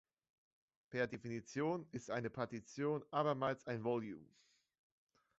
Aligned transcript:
Per 0.89 1.05
Definition 1.05 1.85
ist 1.91 2.09
eine 2.09 2.31
Partition 2.31 3.03
abermals 3.11 3.67
ein 3.67 3.83
Volume. 3.83 4.25